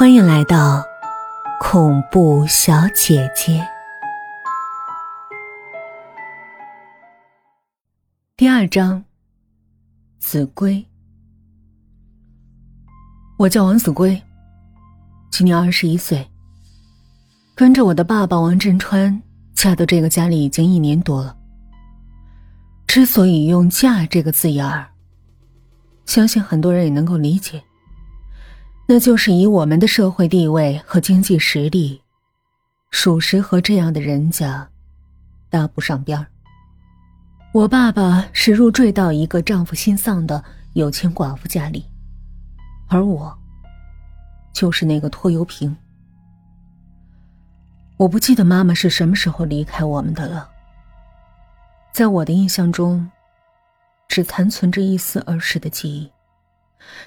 [0.00, 0.82] 欢迎来到
[1.60, 3.62] 恐怖小姐姐。
[8.34, 9.04] 第二章，
[10.18, 10.82] 子规。
[13.36, 14.18] 我叫王子规，
[15.30, 16.26] 今年二十一岁，
[17.54, 19.20] 跟着我的爸爸王振川
[19.52, 21.36] 嫁到这个家里已经一年多了。
[22.86, 24.88] 之所以用“嫁”这个字眼儿，
[26.06, 27.62] 相信很多人也能够理解。
[28.92, 32.02] 那就是以我们的社会地位和经济实力，
[32.90, 34.68] 属实和这样的人家
[35.48, 36.26] 搭不上边儿。
[37.52, 41.86] 我爸爸是入赘到一个丈夫心丧的有钱寡妇家里，
[42.88, 43.32] 而我
[44.52, 45.76] 就是那个拖油瓶。
[47.96, 50.50] 我不记得妈妈是什么时候离开我们的了，
[51.92, 53.08] 在我的印象中，
[54.08, 56.10] 只残存着一丝儿时的记忆，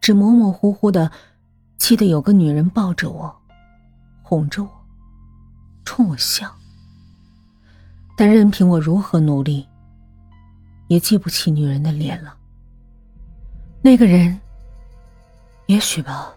[0.00, 1.10] 只模模糊糊的。
[1.78, 3.34] 记得有个女人抱着我，
[4.22, 4.70] 哄着我，
[5.84, 6.50] 冲我笑。
[8.16, 9.68] 但任凭我如何努力，
[10.88, 12.34] 也记不起女人的脸了。
[13.82, 14.40] 那个人，
[15.66, 16.32] 也许吧，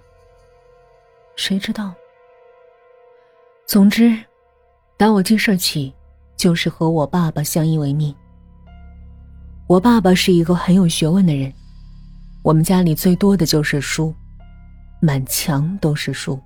[1.35, 1.93] 谁知道？
[3.65, 4.17] 总之，
[4.97, 5.93] 打我记事起，
[6.35, 8.13] 就是和我爸爸相依为命。
[9.67, 11.53] 我爸爸是一个很有学问的人，
[12.41, 14.13] 我们家里最多的就是书。
[14.99, 16.39] 满墙都是书。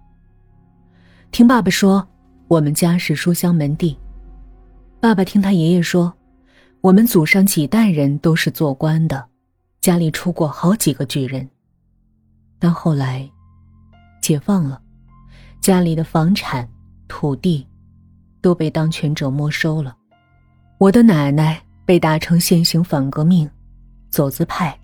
[1.31, 2.05] 听爸爸说，
[2.47, 3.97] 我们家是书香门第。
[4.99, 6.13] 爸爸听他爷爷说，
[6.81, 9.25] 我们祖上几代人都是做官的，
[9.79, 11.49] 家里出过好几个举人。
[12.59, 13.27] 但后来，
[14.21, 14.81] 解放了，
[15.61, 16.67] 家里的房产、
[17.07, 17.65] 土地，
[18.41, 19.95] 都被当权者没收了。
[20.77, 23.49] 我的奶奶被打成现行反革命、
[24.09, 24.77] 走资派、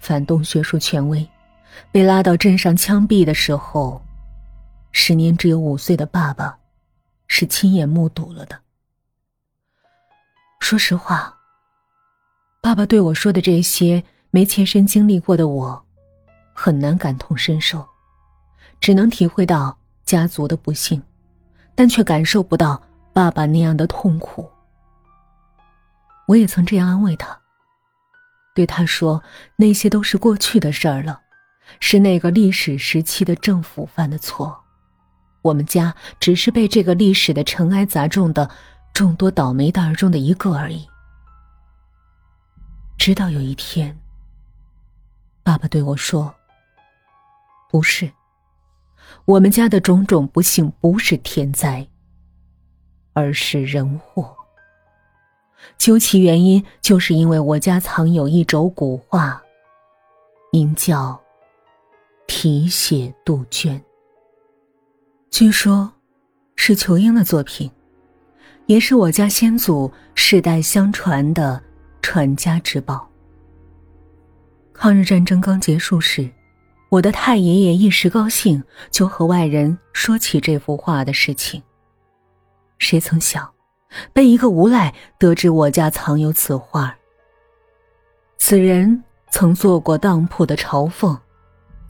[0.00, 1.26] 反动学术权威。
[1.90, 4.02] 被拉到镇上枪毙的时候，
[4.92, 6.58] 时年只有五岁的爸爸，
[7.26, 8.60] 是亲眼目睹了的。
[10.60, 11.36] 说实话，
[12.62, 15.84] 爸爸对我说的这些没切身经历过的我，
[16.52, 17.86] 很难感同身受，
[18.80, 21.02] 只能体会到家族的不幸，
[21.74, 24.50] 但却感受不到爸爸那样的痛苦。
[26.26, 27.38] 我也曾这样安慰他，
[28.54, 29.22] 对他说
[29.56, 31.20] ：“那些都是过去的事儿了。”
[31.80, 34.64] 是那个历史时期的政府犯的错，
[35.42, 38.48] 我们家只是被这个历史的尘埃砸中的
[38.92, 40.88] 众多倒霉蛋中的一个而已。
[42.96, 43.98] 直到有一天，
[45.42, 46.34] 爸爸对我说
[47.68, 48.10] ：“不是，
[49.24, 51.88] 我们家的种种不幸不是天灾，
[53.12, 54.36] 而是人祸。
[55.76, 59.42] 究其原因，就是因为我家藏有一轴古画，
[60.52, 61.20] 名叫……”
[62.26, 63.80] 题写杜鹃，
[65.30, 65.92] 据说，
[66.56, 67.70] 是仇英的作品，
[68.66, 71.62] 也是我家先祖世代相传的
[72.00, 73.08] 传家之宝。
[74.72, 76.28] 抗日战争刚结束时，
[76.88, 81.62] 我的太爷爷一时高兴，就和外人说起这幅画的事情。
[82.78, 83.48] 谁曾想，
[84.12, 86.96] 被一个无赖得知我家藏有此画。
[88.38, 91.18] 此人曾做过当铺的朝奉。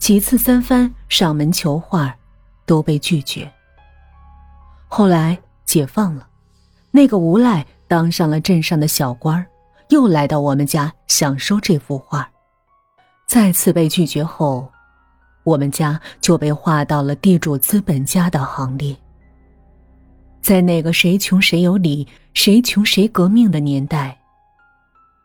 [0.05, 2.15] 几次三番上门求画，
[2.67, 3.51] 都被拒绝。
[4.87, 5.35] 后来
[5.65, 6.27] 解放了，
[6.91, 9.43] 那个无赖当上了镇上的小官
[9.89, 12.29] 又来到我们家想收这幅画，
[13.25, 14.71] 再次被拒绝后，
[15.43, 18.95] 我们家就被划到了地主资本家的行列。
[20.39, 24.15] 在那个谁穷谁有理、谁穷谁革命的年代，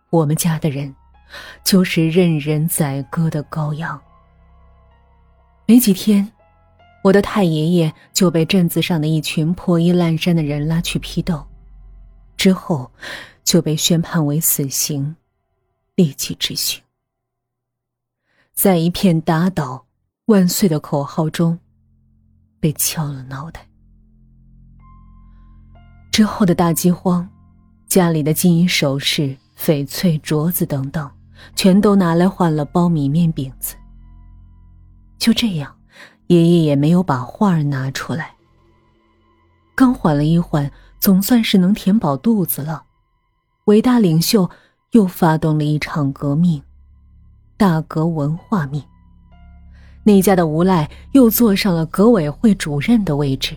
[0.08, 0.96] 我们家的人
[1.62, 4.00] 就是任人宰割的羔羊。
[5.70, 6.32] 没几天，
[7.00, 11.46] 我的太爷爷就被镇子上的一群破衣烂衫的人拉去批斗，
[12.36, 12.90] 之后
[13.44, 15.14] 就被宣判为死刑，
[15.94, 16.82] 立即执行。
[18.52, 19.86] 在一片“打倒
[20.24, 21.56] 万岁”的口号中，
[22.58, 23.64] 被敲了脑袋。
[26.10, 27.30] 之后的大饥荒，
[27.86, 31.08] 家里的金银首饰、翡翠镯子等等，
[31.54, 33.76] 全都拿来换了苞米面饼子。
[35.20, 35.76] 就这样，
[36.28, 38.34] 爷爷也没有把画拿出来。
[39.76, 42.82] 刚缓了一缓，总算是能填饱肚子了。
[43.66, 44.48] 伟大领袖
[44.92, 46.60] 又发动了一场革命，
[47.58, 48.82] 大革文化命。
[50.02, 53.54] 那家的无赖又坐上了革委会主任的位置，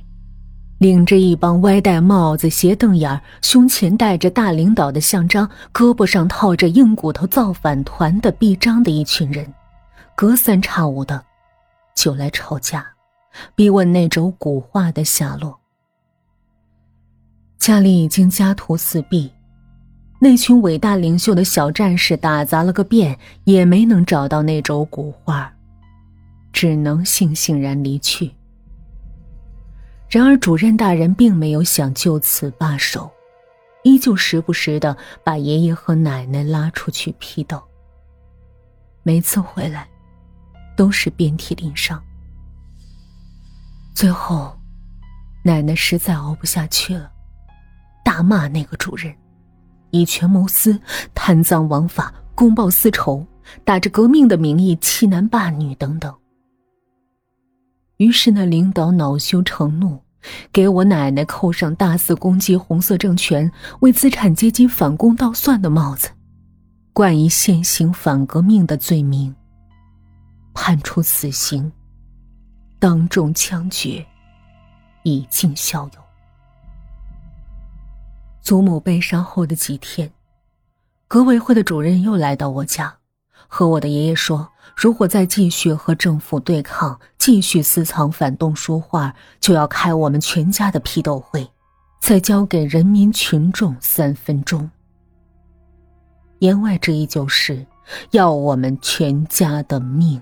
[0.80, 9.52] 领着一帮歪戴帽子、斜瞪眼儿、胸前戴着大领导的像章、胳膊上套着硬骨头造反团的臂章的一群人，
[10.14, 11.24] 隔三差五的。
[11.96, 12.86] 就来吵架，
[13.56, 15.60] 逼问那轴古画的下落。
[17.58, 19.32] 家里已经家徒四壁，
[20.20, 25.54] 那群伟大领袖的小战士打砸了个遍，也没能找到那轴古画，
[26.52, 28.32] 只能悻悻然离去。
[30.10, 33.10] 然而，主任大人并没有想就此罢手，
[33.84, 37.62] 依旧时不时的把爷爷和奶奶拉出去批斗。
[39.04, 39.88] 每次回来，
[40.76, 42.02] 都是遍体鳞伤。
[43.94, 44.58] 最后，
[45.44, 47.12] 奶奶实在熬不下去了，
[48.04, 49.14] 大骂那个主任，
[49.92, 50.80] 以权谋私、
[51.14, 53.26] 贪赃枉法、公报私仇，
[53.64, 56.14] 打着革命的名义欺男霸女等等。
[57.98, 60.02] 于是，那领导恼羞成怒。
[60.54, 66.10] 给我奶奶扣上大肆攻击红色政权、为资产阶级反攻倒算的帽子，
[66.94, 69.36] 冠以现行反革命的罪名，
[70.54, 71.72] 判处死刑，
[72.80, 74.06] 当众枪决，
[75.04, 76.02] 以儆效尤。
[78.42, 80.12] 祖母被杀后的几天，
[81.08, 82.96] 革委会的主任又来到我家。
[83.48, 91.48] 和我的爷爷说，如果再继续和政府对抗，继续私藏反动书画，就要开我们全家的批斗会，
[92.00, 94.70] 再交给人民群众三分钟。
[96.40, 97.66] 言外之意就是
[98.12, 100.22] 要我们全家的命。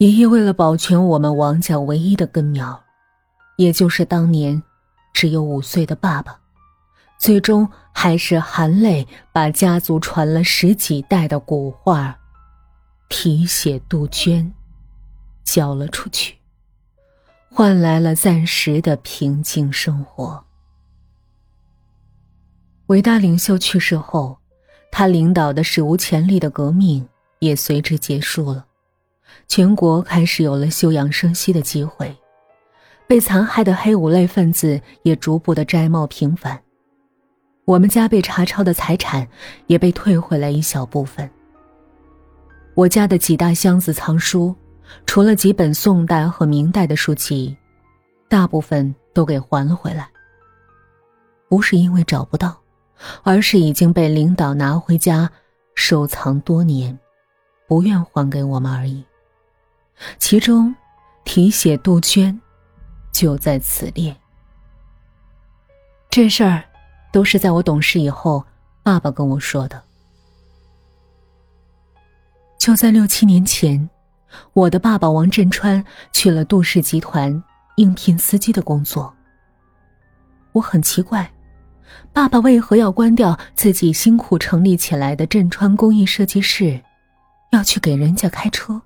[0.00, 2.82] 爷爷为了保全我们王家唯一的根苗，
[3.58, 4.62] 也就是当年
[5.12, 6.40] 只有五岁的爸爸。
[7.18, 12.18] 最终还是含泪把家族传了十几代的古画，
[13.10, 14.50] 题写杜鹃，
[15.44, 16.38] 交了出去，
[17.50, 20.42] 换来了暂时的平静生活。
[22.86, 24.38] 伟大领袖去世后，
[24.90, 27.06] 他领导的史无前例的革命
[27.40, 28.64] 也随之结束了，
[29.48, 32.16] 全国开始有了休养生息的机会，
[33.06, 36.60] 被残害的黑五类分子也逐步的摘帽平反。
[37.64, 39.26] 我们家被查抄的财产
[39.66, 41.28] 也被退回来一小部分。
[42.74, 44.54] 我家的几大箱子藏书，
[45.06, 47.56] 除了几本宋代和明代的书籍，
[48.28, 50.08] 大部分都给还了回来。
[51.48, 52.56] 不是因为找不到，
[53.22, 55.30] 而是已经被领导拿回家
[55.74, 56.96] 收藏多年，
[57.68, 59.04] 不愿还给我们而已。
[60.18, 60.74] 其中，
[61.24, 62.40] 题写杜鹃，
[63.12, 64.16] 就在此列。
[66.10, 66.64] 这事儿。
[67.12, 68.44] 都是在我懂事以后，
[68.84, 69.82] 爸爸跟我说的。
[72.56, 73.90] 就在六七年前，
[74.52, 77.42] 我的爸爸王振川去了杜氏集团
[77.78, 79.12] 应聘司机的工作。
[80.52, 81.28] 我很奇怪，
[82.12, 86.80] 爸爸为何要关掉自己辛苦成立起来的振川工艺设计室，
[87.50, 88.80] 要去给人家开车？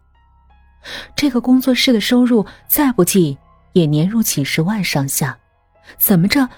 [1.17, 3.37] 这个工作室的收入再不济
[3.73, 5.39] 也年入几十万上下，
[5.99, 6.49] 怎么着？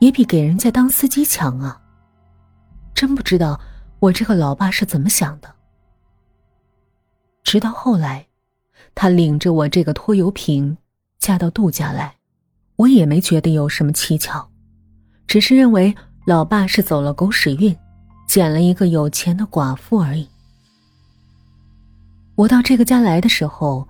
[0.00, 1.80] 也比给人家当司机强啊！
[2.94, 3.58] 真不知道
[4.00, 5.54] 我这个老爸是怎么想的。
[7.42, 8.26] 直到后来，
[8.94, 10.76] 他领着我这个拖油瓶
[11.18, 12.16] 嫁到杜家来，
[12.76, 14.46] 我也没觉得有什么蹊跷，
[15.26, 15.94] 只是认为
[16.26, 17.74] 老爸是走了狗屎运，
[18.26, 20.28] 捡了一个有钱的寡妇而已。
[22.36, 23.86] 我到这个家来的时候，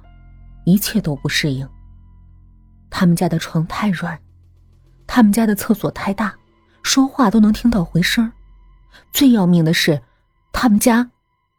[0.64, 1.68] 一切都不适应。
[2.90, 4.18] 他们家的床太软。
[5.07, 6.35] 他们家的厕所太大，
[6.83, 8.33] 说话都能听到回声
[9.12, 10.02] 最要命的是，
[10.50, 11.11] 他们家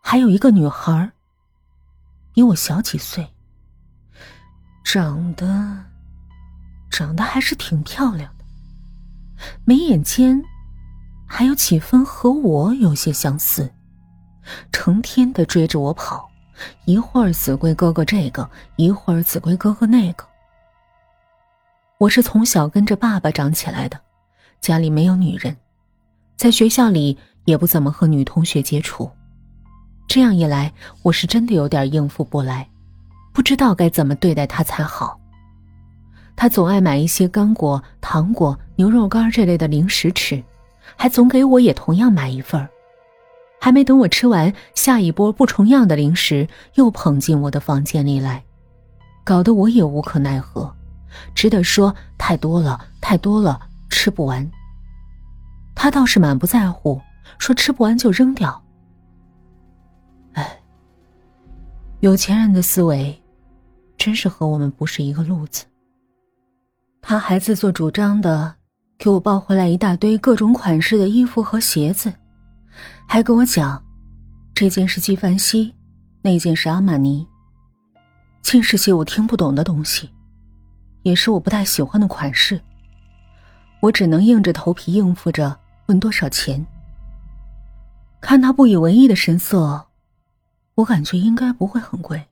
[0.02, 1.12] 还有一个女孩
[2.34, 3.26] 比我小几岁，
[4.84, 5.78] 长得
[6.90, 8.44] 长得还是挺漂亮的，
[9.64, 10.44] 眉眼间
[11.28, 13.72] 还有几分和我有些相似，
[14.72, 16.30] 成天的追着我跑，
[16.86, 20.26] 一会儿子规哥哥这个，一会儿子规哥哥那个。
[21.98, 24.00] 我是从小跟着爸爸长起来的，
[24.62, 25.56] 家里没有女人，
[26.36, 29.10] 在学校里也不怎么和女同学接触。
[30.08, 30.72] 这样一来，
[31.02, 32.68] 我是真的有点应付不来，
[33.34, 35.20] 不知道该怎么对待他才好。
[36.36, 40.44] 他总爱买一些干果、糖果、牛肉干这类的零食吃，
[40.98, 42.70] 还总给我也同样买一份儿。
[43.60, 48.44] 还没等我吃完，下一波不重样的零食又捧进我的房间里来，
[49.24, 50.74] 搞得我也无可奈何。
[51.34, 53.60] 只得说太多了，太多了，
[53.90, 54.50] 吃不完。
[55.74, 57.02] 他倒是满不在乎，
[57.38, 58.62] 说吃不完就扔掉。
[60.34, 60.60] 哎，
[62.02, 63.22] 有钱人的思维，
[63.98, 65.66] 真是和我们不是一个路子。
[67.02, 68.56] 他还自作主张的
[68.98, 72.14] 给我抱回来一大堆各种款式的衣服和鞋子，
[73.08, 73.84] 还跟我讲，
[74.54, 75.74] 这件是纪梵希，
[76.22, 77.28] 那件是阿玛尼。
[78.42, 80.10] 尽是些我听不懂的东西，
[81.04, 82.62] 也是我不太喜欢的款式。
[83.82, 86.66] 我只能硬着头皮应付着，问多少钱。
[88.22, 89.88] 看他不以为意的神色，
[90.76, 92.28] 我感觉应该不会很贵，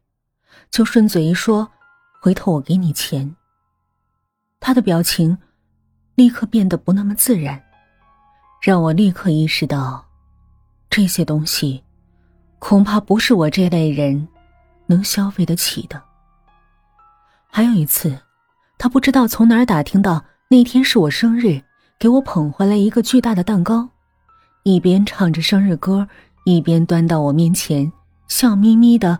[0.72, 1.72] 就顺嘴一说
[2.22, 3.36] ：“回头我给你钱。”
[4.60, 5.38] 他的表情
[6.16, 7.62] 立刻变得不那么自然，
[8.62, 10.06] 让我立刻意识到，
[10.96, 11.84] 这些东西
[12.60, 14.28] 恐怕不是我这类人
[14.86, 16.00] 能消费得起的。
[17.50, 18.16] 还有一次，
[18.78, 21.60] 他不知道从哪儿打听到那天是我生日，
[21.98, 23.90] 给我捧回来一个巨大的蛋糕，
[24.62, 26.08] 一边唱着生日歌，
[26.46, 27.92] 一边端到我面前，
[28.28, 29.20] 笑眯眯的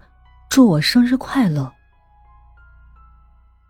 [0.52, 1.74] 祝我生日快乐。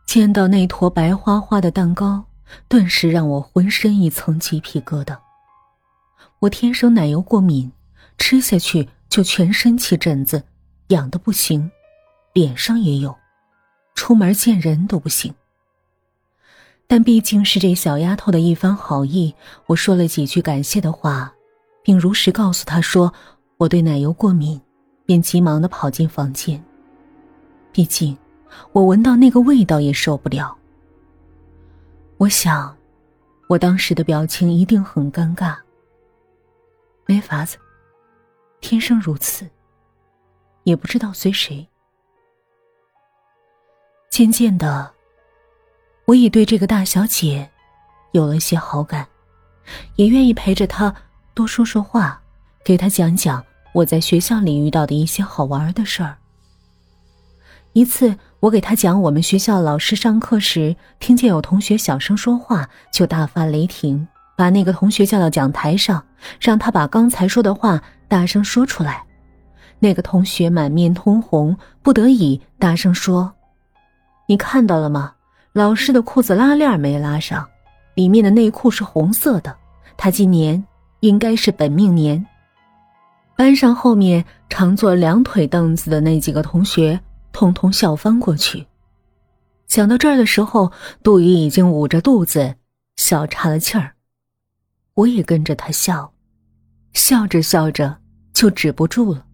[0.06, 2.26] 见到那坨白花花的蛋糕，
[2.68, 5.18] 顿时让我浑身一层鸡皮疙瘩。
[6.40, 7.72] 我天生奶油过敏，
[8.18, 10.44] 吃下去就全身起疹子，
[10.88, 11.70] 痒的不行，
[12.34, 13.16] 脸上也有，
[13.96, 15.34] 出门见人都不行。
[16.88, 19.34] 但毕竟是这小丫头的一番好意，
[19.68, 21.34] 我说了几句感谢的话，
[21.84, 23.14] 并如实告诉她说
[23.58, 24.62] 我对奶油过敏，
[25.06, 26.64] 便急忙的跑进房间。
[27.72, 28.18] 毕竟。
[28.72, 30.56] 我闻到那个味道也受不了。
[32.18, 32.78] 我想，
[33.50, 35.56] 我当时的表情一定很尴尬。
[37.08, 37.58] 没法子，
[38.74, 39.48] 天生如此。
[40.64, 41.68] 也不知道随谁。
[44.10, 44.92] 渐渐的，
[46.06, 47.48] 我已对这个大小姐
[48.14, 49.08] 有了些好感，
[49.96, 50.92] 也愿意陪着她
[51.36, 52.20] 多说说话，
[52.66, 56.18] 给她讲讲我在学校里遇到的一些好玩的事儿。
[57.74, 58.18] 一次。
[58.40, 66.04] 我给他讲，我们学校老师上课时听见有同学小声说话，就大发雷霆，把那个同学叫到讲台上，
[66.40, 69.04] 让他把刚才说的话大声说出来。
[69.80, 73.34] 那个同学满面通红，不得已大声说
[74.28, 75.14] ：“你看到了吗？
[75.52, 77.48] 老师的裤子拉链没拉上，
[77.96, 79.56] 里面的内裤是红色的。
[79.98, 80.64] 他今年
[81.02, 82.26] 应该是本命年。”
[83.36, 87.00] 班上后面常坐两腿凳子的那几个同学。
[87.36, 88.64] 通通笑翻过去。
[89.66, 90.72] 讲到这儿的时候，
[91.02, 92.54] 杜宇已经捂着肚子
[92.96, 93.94] 笑岔了气儿，
[94.96, 96.14] 我也跟着他笑，
[96.94, 97.98] 笑着笑着
[98.34, 99.26] 就止不住了。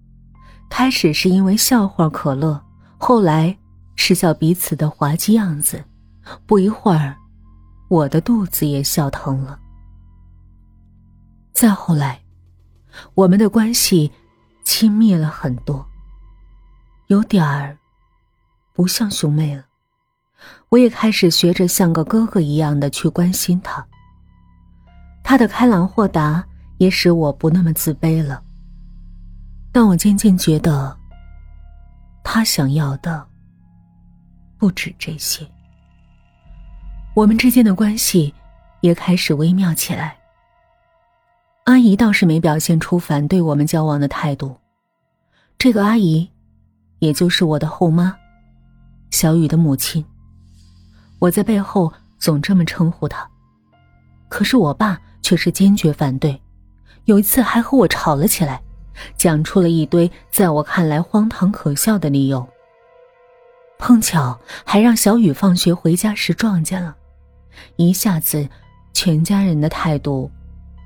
[0.70, 2.63] 开始是因为笑话可乐，
[2.98, 3.58] 后来
[3.96, 5.84] 是笑彼此的滑稽样子，
[6.46, 7.16] 不一会儿，
[7.89, 9.60] 我的肚子也笑疼了。
[11.51, 12.22] 再后来，
[13.16, 14.12] 我们的关系
[14.63, 15.86] 亲密了很多，
[17.08, 17.78] 有点儿。
[18.72, 19.66] 不像兄妹了，
[20.70, 23.86] 我也开始学着像个哥哥一样的去关心他。
[25.24, 26.44] 他的开朗豁达
[26.78, 28.44] 也使我不那么自卑了。
[29.72, 30.98] 但我渐渐觉得，
[32.24, 33.26] 他想要的
[34.58, 35.46] 不止这些。
[37.16, 38.34] 我们之间的关系
[38.82, 40.18] 也开始微妙起来。
[41.66, 44.58] 阿姨倒是没表现出反对我们交往的态度。
[45.58, 46.28] 这个阿姨，
[46.98, 48.16] 也就是我的后妈。
[49.12, 50.04] 小雨的母亲，
[51.20, 53.28] 我在背后总这么称呼她，
[54.30, 56.42] 可是我爸却是坚决反对，
[57.06, 58.62] 有一次还和我吵了起来，
[59.18, 62.48] 讲出了一堆在我看来荒唐可笑的理由。
[63.78, 66.96] 碰巧还让小雨放学回家时撞见了，
[67.78, 68.48] 一下子，
[68.94, 70.30] 全家人的态度，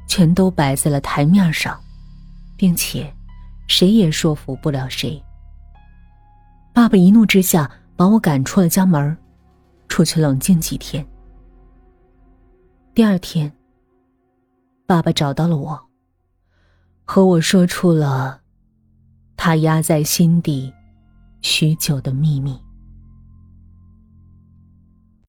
[0.07, 1.79] 全都摆在了台面上，
[2.55, 3.13] 并且，
[3.67, 5.21] 谁也说服不了谁。
[6.73, 7.69] 爸爸一怒之下。
[7.95, 9.15] 把我赶出了家门，
[9.87, 11.05] 出去冷静几天。
[12.95, 13.53] 第二天，
[14.85, 15.89] 爸爸找到了我，
[17.05, 18.41] 和我说出了
[19.37, 20.73] 他压在心底
[21.41, 22.59] 许久的秘密。